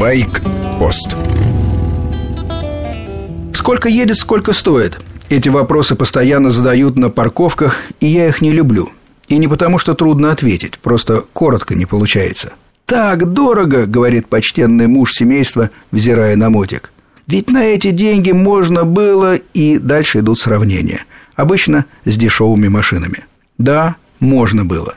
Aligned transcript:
Байк-пост 0.00 1.14
Сколько 3.52 3.90
едет, 3.90 4.16
сколько 4.16 4.54
стоит? 4.54 4.98
Эти 5.28 5.50
вопросы 5.50 5.94
постоянно 5.94 6.50
задают 6.50 6.96
на 6.96 7.10
парковках, 7.10 7.76
и 8.00 8.06
я 8.06 8.26
их 8.28 8.40
не 8.40 8.50
люблю. 8.50 8.88
И 9.28 9.36
не 9.36 9.46
потому, 9.46 9.78
что 9.78 9.94
трудно 9.94 10.32
ответить, 10.32 10.78
просто 10.78 11.24
коротко 11.34 11.74
не 11.74 11.84
получается. 11.84 12.54
«Так 12.86 13.30
дорого»,— 13.34 13.84
говорит 13.86 14.26
почтенный 14.26 14.86
муж 14.86 15.12
семейства, 15.12 15.68
взирая 15.92 16.34
на 16.34 16.48
мотик. 16.48 16.92
«Ведь 17.26 17.50
на 17.50 17.62
эти 17.62 17.90
деньги 17.90 18.32
можно 18.32 18.86
было...» 18.86 19.36
И 19.52 19.76
дальше 19.76 20.20
идут 20.20 20.38
сравнения. 20.38 21.04
Обычно 21.36 21.84
с 22.06 22.16
дешевыми 22.16 22.68
машинами. 22.68 23.26
Да, 23.58 23.96
можно 24.18 24.64
было. 24.64 24.94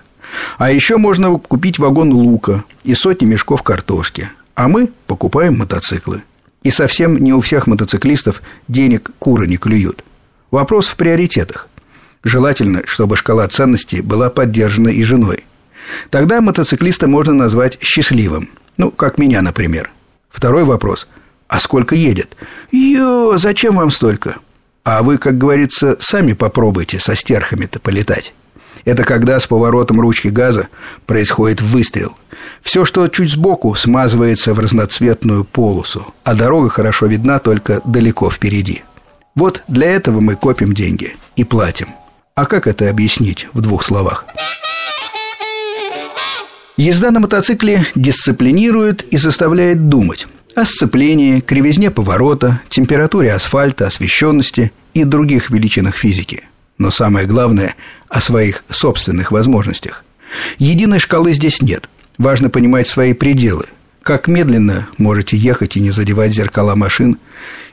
А 0.57 0.71
еще 0.71 0.95
можно 0.95 1.37
купить 1.37 1.77
вагон 1.77 2.13
лука 2.13 2.63
и 2.85 2.93
сотни 2.93 3.25
мешков 3.25 3.63
картошки. 3.63 4.29
А 4.55 4.67
мы 4.67 4.91
покупаем 5.07 5.57
мотоциклы. 5.57 6.23
И 6.61 6.69
совсем 6.69 7.17
не 7.17 7.33
у 7.33 7.41
всех 7.41 7.67
мотоциклистов 7.67 8.41
денег 8.67 9.11
куры 9.19 9.47
не 9.47 9.57
клюют. 9.57 10.03
Вопрос 10.51 10.87
в 10.87 10.95
приоритетах. 10.95 11.67
Желательно, 12.23 12.83
чтобы 12.85 13.17
шкала 13.17 13.47
ценностей 13.47 14.01
была 14.01 14.29
поддержана 14.29 14.89
и 14.89 15.03
женой. 15.03 15.45
Тогда 16.09 16.39
мотоциклиста 16.39 17.07
можно 17.07 17.33
назвать 17.33 17.77
счастливым. 17.81 18.49
Ну, 18.77 18.91
как 18.91 19.17
меня, 19.17 19.41
например. 19.41 19.91
Второй 20.29 20.63
вопрос. 20.63 21.07
А 21.47 21.59
сколько 21.59 21.95
едет? 21.95 22.37
Ё, 22.71 23.37
зачем 23.37 23.75
вам 23.75 23.91
столько? 23.91 24.37
А 24.83 25.03
вы, 25.03 25.17
как 25.17 25.37
говорится, 25.37 25.97
сами 25.99 26.33
попробуйте 26.33 26.99
со 26.99 27.15
стерхами-то 27.15 27.79
полетать. 27.79 28.33
Это 28.85 29.03
когда 29.03 29.39
с 29.39 29.47
поворотом 29.47 29.99
ручки 29.99 30.27
газа 30.27 30.67
происходит 31.05 31.61
выстрел. 31.61 32.15
Все, 32.61 32.85
что 32.85 33.07
чуть 33.07 33.31
сбоку, 33.31 33.75
смазывается 33.75 34.53
в 34.53 34.59
разноцветную 34.59 35.43
полосу, 35.43 36.13
а 36.23 36.35
дорога 36.35 36.69
хорошо 36.69 37.05
видна 37.05 37.39
только 37.39 37.81
далеко 37.85 38.29
впереди. 38.29 38.83
Вот 39.35 39.63
для 39.67 39.91
этого 39.91 40.19
мы 40.19 40.35
копим 40.35 40.73
деньги 40.73 41.15
и 41.35 41.43
платим. 41.43 41.89
А 42.35 42.45
как 42.45 42.67
это 42.67 42.89
объяснить 42.89 43.47
в 43.53 43.61
двух 43.61 43.83
словах? 43.83 44.25
Езда 46.77 47.11
на 47.11 47.19
мотоцикле 47.19 47.85
дисциплинирует 47.93 49.03
и 49.03 49.17
заставляет 49.17 49.89
думать 49.89 50.27
о 50.55 50.65
сцеплении, 50.65 51.39
кривизне 51.39 51.91
поворота, 51.91 52.61
температуре 52.69 53.33
асфальта, 53.33 53.87
освещенности 53.87 54.71
и 54.93 55.03
других 55.03 55.49
величинах 55.49 55.95
физики. 55.95 56.43
Но 56.77 56.91
самое 56.91 57.27
главное– 57.27 57.75
о 58.09 58.21
своих 58.21 58.63
собственных 58.69 59.31
возможностях. 59.31 60.03
Единой 60.59 60.99
шкалы 60.99 61.33
здесь 61.33 61.63
нет. 61.63 61.89
Важно 62.19 62.51
понимать 62.51 62.87
свои 62.87 63.13
пределы. 63.13 63.65
Как 64.03 64.27
медленно 64.27 64.87
можете 64.99 65.35
ехать 65.35 65.77
и 65.77 65.79
не 65.79 65.89
задевать 65.89 66.31
зеркала 66.31 66.75
машин, 66.75 67.17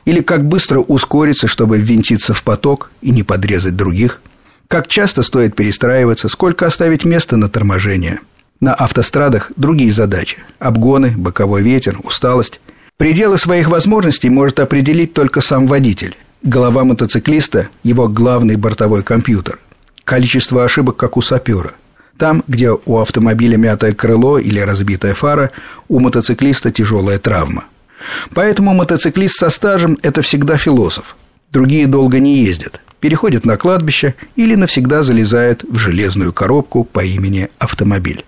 или 0.06 0.22
как 0.22 0.46
быстро 0.46 0.78
ускориться, 0.78 1.46
чтобы 1.46 1.78
ввинтиться 1.78 2.32
в 2.32 2.42
поток 2.42 2.90
и 3.02 3.10
не 3.10 3.22
подрезать 3.22 3.76
других, 3.76 4.22
как 4.66 4.88
часто 4.88 5.22
стоит 5.22 5.54
перестраиваться, 5.54 6.28
сколько 6.28 6.66
оставить 6.66 7.04
места 7.04 7.36
на 7.36 7.48
торможение– 7.48 8.20
на 8.60 8.74
автострадах 8.74 9.52
другие 9.56 9.90
задачи– 9.90 10.36
обгоны, 10.58 11.14
боковой 11.16 11.62
ветер, 11.62 11.98
усталость. 12.02 12.60
Пределы 12.98 13.38
своих 13.38 13.70
возможностей 13.70 14.28
может 14.28 14.60
определить 14.60 15.14
только 15.14 15.40
сам 15.40 15.66
водитель. 15.66 16.14
Голова 16.42 16.84
мотоциклиста– 16.84 17.68
его 17.82 18.08
главный 18.08 18.56
бортовой 18.56 19.02
компьютер. 19.02 19.58
Количество 20.04 20.64
ошибок, 20.64 20.96
как 20.96 21.16
у 21.16 21.22
сапера. 21.22 21.72
Там, 22.16 22.42
где 22.48 22.70
у 22.70 22.98
автомобиля 22.98 23.56
мятое 23.56 23.92
крыло 23.92 24.38
или 24.38 24.60
разбитая 24.60 25.14
фара, 25.14 25.50
у 25.88 26.00
мотоциклиста 26.00 26.70
тяжелая 26.70 27.18
травма. 27.18 27.64
Поэтому 28.34 28.74
мотоциклист 28.74 29.36
со 29.36 29.50
стажем– 29.50 29.98
это 30.02 30.22
всегда 30.22 30.56
философ. 30.56 31.16
Другие 31.52 31.86
долго 31.86 32.18
не 32.18 32.42
ездят 32.44 32.80
переходят 33.00 33.44
на 33.44 33.56
кладбище 33.56 34.14
или 34.36 34.54
навсегда 34.54 35.02
залезают 35.02 35.64
в 35.64 35.76
железную 35.78 36.32
коробку 36.32 36.84
по 36.84 37.04
имени 37.04 37.50
автомобиль. 37.58 38.24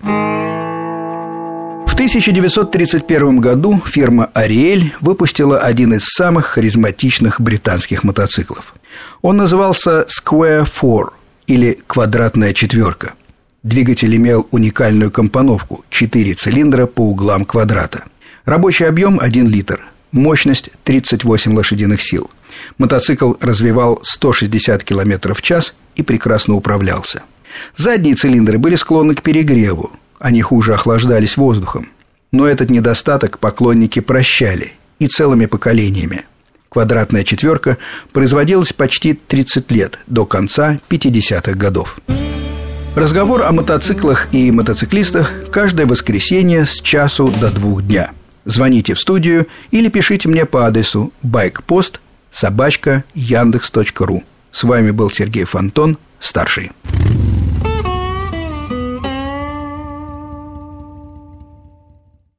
В 1.92 1.94
1931 1.94 3.36
году 3.36 3.78
фирма 3.84 4.30
«Ариэль» 4.32 4.94
выпустила 5.02 5.58
один 5.58 5.92
из 5.92 6.04
самых 6.04 6.46
харизматичных 6.46 7.38
британских 7.38 8.02
мотоциклов. 8.02 8.74
Он 9.20 9.36
назывался 9.36 10.06
«Square 10.08 10.66
Four» 10.66 11.10
или 11.46 11.78
«Квадратная 11.86 12.54
четверка». 12.54 13.12
Двигатель 13.62 14.16
имел 14.16 14.48
уникальную 14.52 15.10
компоновку– 15.10 15.84
4 15.90 16.32
цилиндра 16.32 16.86
по 16.86 17.02
углам 17.02 17.44
квадрата. 17.44 18.04
Рабочий 18.46 18.84
объем– 18.84 19.20
1 19.20 19.46
литр, 19.48 19.84
мощность– 20.12 20.70
38 20.84 21.54
лошадиных 21.54 22.00
сил– 22.00 22.30
Мотоцикл 22.78 23.34
развивал 23.38 24.00
160 24.02 24.82
км 24.82 25.34
в 25.34 25.42
час 25.42 25.74
и 25.94 26.02
прекрасно 26.02 26.54
управлялся. 26.54 27.22
Задние 27.76 28.14
цилиндры 28.14 28.56
были 28.56 28.76
склонны 28.76 29.14
к 29.14 29.22
перегреву, 29.22 29.92
они 30.22 30.40
хуже 30.40 30.74
охлаждались 30.74 31.36
воздухом. 31.36 31.88
Но 32.30 32.46
этот 32.46 32.70
недостаток 32.70 33.38
поклонники 33.38 34.00
прощали 34.00 34.72
и 34.98 35.08
целыми 35.08 35.46
поколениями. 35.46 36.24
Квадратная 36.70 37.24
четверка 37.24 37.76
производилась 38.12 38.72
почти 38.72 39.12
30 39.12 39.70
лет, 39.72 39.98
до 40.06 40.24
конца 40.24 40.78
50-х 40.88 41.52
годов. 41.52 41.98
Разговор 42.94 43.42
о 43.42 43.52
мотоциклах 43.52 44.32
и 44.32 44.50
мотоциклистах 44.50 45.50
каждое 45.50 45.86
воскресенье 45.86 46.66
с 46.66 46.80
часу 46.80 47.32
до 47.40 47.50
двух 47.50 47.82
дня. 47.82 48.12
Звоните 48.44 48.94
в 48.94 49.00
студию 49.00 49.48
или 49.70 49.88
пишите 49.88 50.28
мне 50.28 50.46
по 50.46 50.66
адресу 50.66 51.12
байкпост 51.22 52.00
собачка 52.30 53.04
яндекс.ру. 53.14 54.22
С 54.52 54.64
вами 54.64 54.90
был 54.90 55.10
Сергей 55.10 55.44
Фонтон, 55.44 55.98
старший. 56.20 56.70